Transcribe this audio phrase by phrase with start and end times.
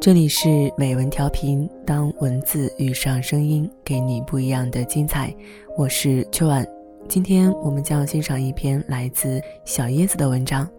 [0.00, 5.34] 这里是美文调频，当文字遇上声音，给你不一样的精彩。
[5.78, 6.66] 我是秋晚，
[7.08, 10.66] 今天我们将要欣赏一篇来自小椰子的文章，《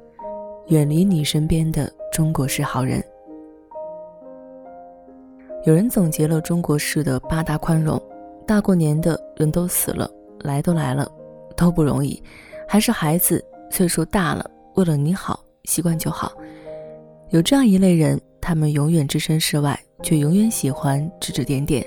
[0.68, 3.02] 远离你身边的中国式好人》。
[5.66, 8.00] 有人总结了中国式的八大宽容：
[8.46, 10.08] 大过年的人都死了，
[10.42, 11.12] 来都来了，
[11.58, 12.22] 都不容易，
[12.68, 16.34] 还是孩子，岁数大了，为了你好，习惯就好。
[17.30, 18.20] 有这样一类人。
[18.48, 21.84] 他们永远置身事外，却永远喜欢指指点点。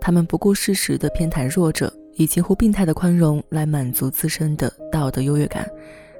[0.00, 5.70] 他们不顾事实的偏袒弱者，以近乎病态的宽容来满足自身的道德优越感。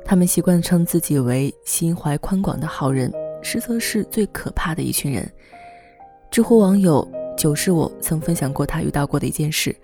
[0.05, 5.27] 他们习惯称自己为心怀宽广的好人，实则是最可怕的一群人。
[6.30, 9.74] 知乎网友九是我曾分享过他遇到过的一件事。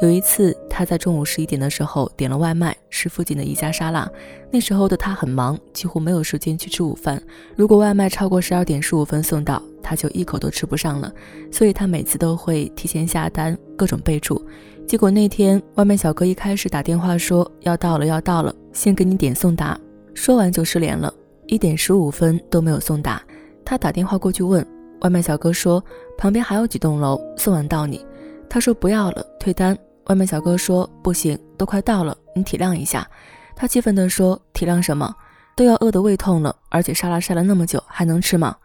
[0.00, 4.10] 有一次，他在中午十一点的时候点了外卖，是附近的一家沙拉。
[4.50, 7.22] 那时候的他很忙，几乎没有时间去吃午饭。
[7.54, 11.12] 如果外卖超过十二点十五分送到，他就一口都吃不上了。
[11.52, 14.42] 所以他每次都会提前下单，各种备注。
[14.88, 19.78] 结果那天外卖小哥一开始打电话说要到了，要到了，先给你点送达。
[20.14, 21.12] 说完就失联了，
[21.46, 23.22] 一点十五分都没有送达。
[23.66, 24.66] 他打电话过去问
[25.02, 25.84] 外卖小哥说
[26.16, 28.02] 旁边还有几栋楼，送完到你。
[28.48, 29.76] 他说不要了，退单。
[30.10, 33.08] 外卖小哥说：“不行，都快到了，你体谅一下。”
[33.54, 35.14] 他气愤地说：“体谅什么？
[35.54, 38.56] 都要饿得胃痛了，而且沙拉晒了那么久，还能吃吗？”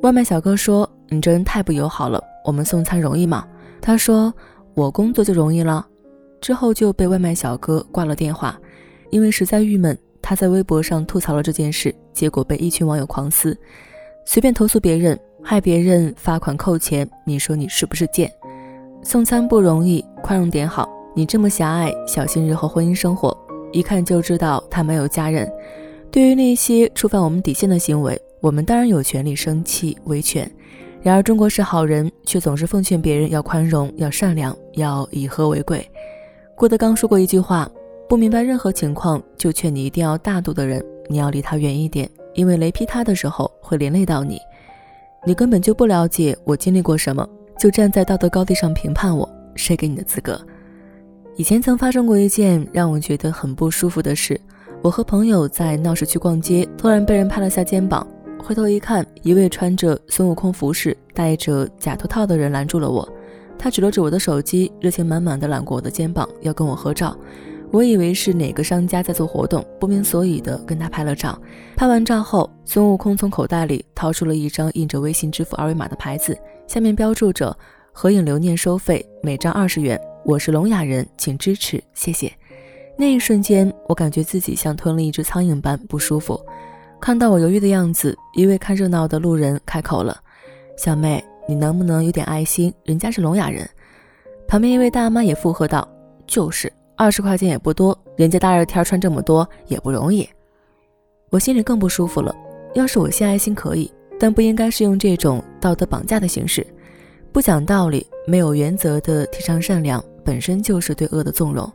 [0.00, 3.46] 外卖小哥说：“你这人太不友好了，我们送餐容易吗？”
[3.82, 4.32] 他说
[4.72, 5.86] ：“我工作就容易了。”
[6.40, 8.58] 之后就被外卖小哥挂了电话，
[9.10, 13.54] 因为实在郁闷，他在微博上吐槽了这件事，结果被一群网友狂撕，
[14.24, 18.32] 随便投诉别人，害别人罚款扣钱，你说你是不是贱？
[19.02, 20.88] 送餐不容易，宽容点好。
[21.14, 23.36] 你这么狭隘，小心日后婚姻生活。
[23.72, 25.50] 一看就知道他没有家人。
[26.10, 30.50] 对于那些触犯我们底线的行为，我们当然有权利生气维权。
[31.00, 35.88] 然而中国式好人却总是奉劝别人要宽容、要善良、要以和为贵。
[36.54, 37.70] 郭德纲说过一句话：
[38.08, 44.38] 不明白任何情况就劝你一定要大度的人，你要离他远一点，因为雷劈他的时候会连累到你。
[45.26, 47.28] 你根本就不了解我经历过什么。
[47.58, 50.40] 就站在道德高地上评判我，谁给你的资格？
[51.34, 54.40] 以前曾发生过一件让我觉得很不舒服的事。
[54.80, 58.06] 我和朋友在闹市区逛街，突然被人拍了下肩膀，
[58.40, 63.06] 回头一看，一位穿着孙悟空服饰、戴着假头套的人拦住了我。
[63.58, 67.16] 他指了指我的手机，热情满满的揽过我的肩膀，要跟我合照。
[67.70, 71.38] 我以为是哪个商家在做活动，不明所以的跟他拍了照。
[71.76, 76.36] 拍完照后，孙悟空从口袋里掏出了一张印着微信支付二维码的牌子，
[76.66, 77.56] 下面标注着
[77.92, 80.00] “合影留念收费，每张二十元”。
[80.24, 82.32] 我是聋哑人，请支持，谢谢。
[82.96, 86.40] 那一瞬间，我感觉自己像吞了一只苍蝇般不舒服。
[87.00, 90.18] 看到我犹豫的样子，一位看热闹的路人开口了
[90.76, 92.72] ：“小妹，你能不能有点爱心？
[92.84, 93.68] 人家是聋哑人。”
[94.48, 95.86] 旁边一位大妈也附和道
[96.26, 100.28] ：“就是。”二十块钱也不多，人家大热天穿这么多也不容易，
[101.30, 102.34] 我心里更不舒服了。
[102.74, 103.88] 要是我献爱心可以，
[104.18, 106.66] 但不应该是用这种道德绑架的形式，
[107.30, 111.72] 不讲道理、没有原则的提倡善良，本身就是对恶的纵容。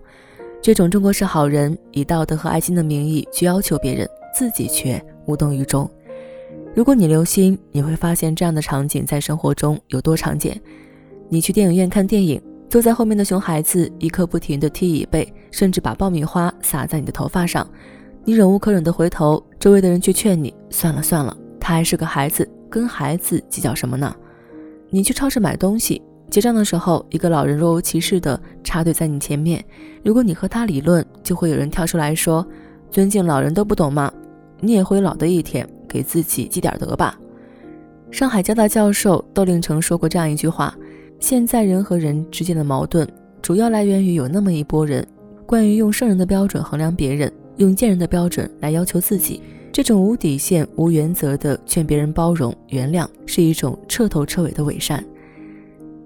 [0.62, 4.06] 这种中国式好人以道德和爱心的名义去要求别人，
[4.36, 5.90] 自己却无动于衷。
[6.76, 10.60] 如果你留心，你会发现这样的场景在生活中有多常见。
[11.30, 12.42] 你去电影院看电影。
[12.74, 17.70] 坐在后面的熊孩子一刻不停地踢椅背，甚至把爆米花洒在你的头发上。
[18.26, 24.12] 你忍无可忍地回头，周围的人却劝你算了算了，他还是个孩子，跟孩子计较什么呢？
[24.90, 26.02] 你去超市买东西，
[26.32, 29.64] 结账的时候，一个老人若无其事地插队在你前面。
[30.04, 32.44] 如果你和他理论，就会有人跳出来说
[32.90, 34.12] ：“尊敬老人都不懂吗？
[34.60, 37.16] 你也会老的一天，给自己积点德吧。”
[38.10, 40.76] 上海交大教授窦令成说过这样一句话。
[41.24, 43.08] 现在人和人之间的矛盾，
[43.42, 45.08] 主要来源于有那么一波人，
[45.46, 49.42] 关于用圣人的标准衡量别人，用贱人的标准来要求自己。
[49.72, 55.02] 这种无底线、无原则的劝别人包容、原谅，是一种彻头彻尾的伪善。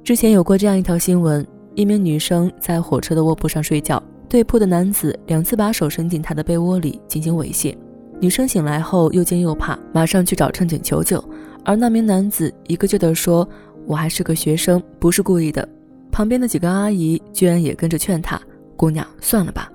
[0.03, 1.43] 之前有过这样一条新闻：
[1.73, 7.75] 一名女生在火车的卧铺上睡觉，对铺的男子两次把手伸进她的被窝里进行猥亵。
[8.19, 11.23] 女生醒来后又惊又怕，马上去找乘警求救，
[11.63, 13.49] 而那名男子一个劲地说。
[13.87, 15.67] 我还是个学生，不是故意的。
[16.11, 18.39] 旁边的几个阿姨居然也跟着劝他
[18.75, 19.71] ：“姑娘，算了吧，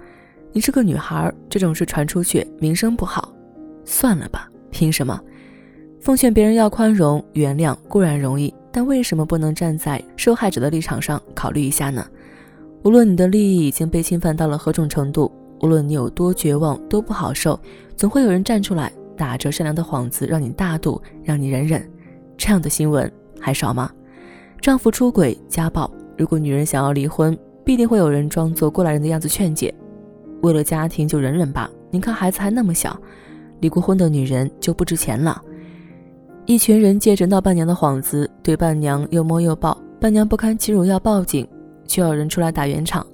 [0.53, 3.33] 你是个女孩，这种事传出去名声不好。
[3.85, 5.19] 算了吧，凭什么？
[6.01, 12.07] 奉劝别人要宽容、原谅固然容易，但为什么不能站在受害者的立场上考虑一下呢？
[12.85, 17.59] 无论你的利益已经被侵犯到了何种程度，无论你有多绝望、多不好受，
[17.97, 21.89] 总会有人站出来。”打着善良的幌子让你大度，让你忍忍，
[22.37, 23.89] 这样的新闻还少吗？
[24.63, 29.75] 丈夫出轨、家暴，如果女人想要离婚，必定会有人装作过来人的样子劝解。
[30.41, 32.97] 为了家庭就忍忍吧，您看孩子还那么小，
[33.59, 35.43] 离过婚的女人就不值钱了。
[36.47, 41.45] 一群人借着闹伴娘的幌子，对伴娘又摸又抱，伴娘不堪其辱要报警，
[41.85, 43.05] 却有人出来打圆场。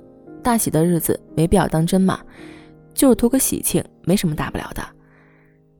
[0.43, 2.21] 大喜的日子没必要当真嘛，
[2.93, 4.83] 就是图个喜庆，没什么大不了的。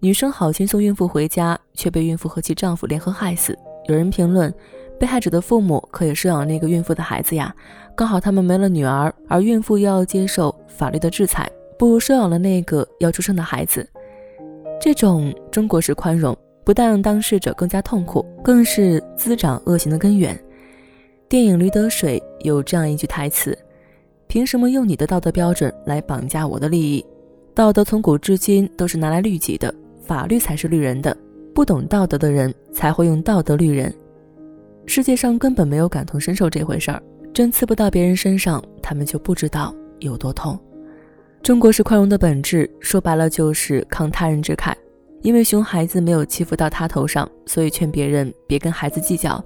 [0.01, 3.55] 女生好心送孕妇回家，却被孕妇和其丈夫联合害死。
[3.87, 4.53] 有人评论，
[4.99, 7.55] 被害者的父母可以收养那个孕妇的孩子呀，
[7.95, 13.89] 刚好他们没了女儿，而孕妇又要接受法律的制裁，不如收养了那个要出生的孩子。
[14.81, 16.37] 这种中国式宽容。
[16.65, 20.39] 不但让当事者更加痛苦，更是滋长恶行的根源。
[21.27, 23.57] 电影《驴得水》有这样一句台词
[24.29, 27.03] ：“凭什么用你的道德标准来绑架我的利益？
[27.55, 31.17] 道德从古至今都是拿来律己的，法律才是律人的。
[31.55, 33.91] 不懂道德的人才会用道德律人。
[34.89, 37.03] 世界上根本没有感同身受这回事儿，
[37.35, 40.59] 针刺不到别人身上，他们就不知道有多痛。
[41.43, 44.75] 中国式宽容的本质，说白了就是慷他人之慨。”
[45.21, 49.39] 因为熊孩子没有欺负到他头上，所以劝别人别跟孩子计较；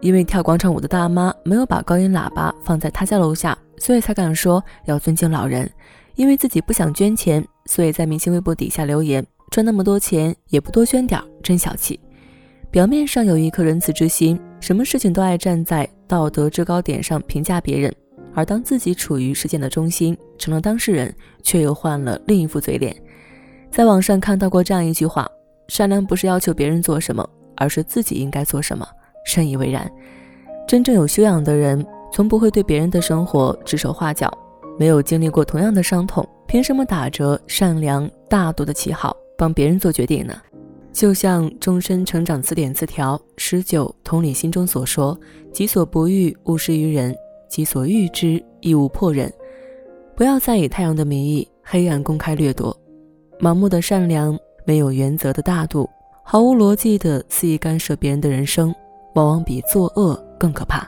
[0.00, 5.66] 因为跳广场舞的大妈没有把高音喇叭放在他家楼下，所以才敢说要尊敬老人；
[6.14, 11.98] 因为自己不想捐钱，所以在明星微博底下留言赚那么多钱也不多捐点，真小气。
[12.70, 17.92] 表面上有一颗仁慈之心，什么事情都爱站在道德制高点上评价别人，
[18.34, 21.12] 而当自己处于事件的中心，成了当事人，
[21.42, 22.94] 却又换了另一副嘴脸。
[23.70, 25.26] 在网上看到过这样一句话
[25.68, 27.26] ：“善良不是要求别人做什么，
[27.56, 28.86] 而是自己应该做什么。”
[29.24, 29.90] 深以为然。
[30.68, 34.30] 真正有修养的人，从不会对别人的生活指手画脚。
[34.78, 40.34] 没有经历过同样的伤痛，凭什么打着善良大度的旗号帮别人做决定呢？
[40.92, 45.18] 就像《终身成长词典》词条十九同理心中所说
[45.52, 47.12] ：“己所不欲，勿施于人；
[47.48, 49.32] 己所欲之，亦勿迫人。”
[50.16, 52.76] 不要再以太阳的名义黑暗公开掠夺。
[53.38, 55.88] 盲目的善良，没有原则的大度，
[56.22, 58.74] 毫无逻辑的肆意干涉别人的人生，
[59.14, 60.86] 往往比作恶更可怕。